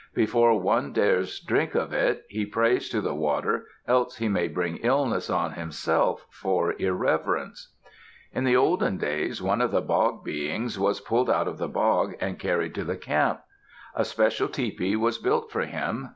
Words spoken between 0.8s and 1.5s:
dares